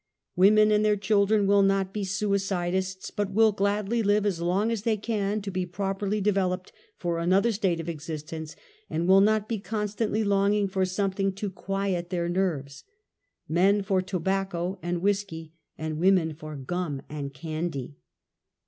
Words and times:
Women 0.35 0.71
and 0.71 0.83
their 0.83 0.95
children 0.97 1.45
will 1.45 1.61
not 1.61 1.93
then 1.93 1.93
be 1.93 2.03
suici 2.05 2.71
dists, 2.71 3.11
but 3.11 3.29
will 3.31 3.51
gladly 3.51 4.01
live 4.01 4.25
as 4.25 4.41
long 4.41 4.71
as 4.71 4.81
they 4.81 4.97
can 4.97 5.43
to 5.43 5.51
be 5.51 5.63
properly 5.63 6.19
developed 6.19 6.71
for 6.97 7.19
another 7.19 7.51
state 7.51 7.79
of 7.79 7.87
existence, 7.87 8.55
and 8.89 9.07
will 9.07 9.21
not 9.21 9.47
be 9.47 9.59
constantly 9.59 10.23
longing 10.23 10.67
for 10.67 10.85
someting 10.85 11.33
to 11.33 11.51
quiet 11.51 12.09
their 12.09 12.27
nerves. 12.27 12.83
Men 13.47 13.83
for 13.83 14.01
tobacco 14.01 14.79
and 14.81 15.03
whisky, 15.03 15.53
and. 15.77 15.99
women 15.99 16.33
for 16.33 16.55
gum 16.55 17.03
and 17.07 17.31
candy. 17.31 17.97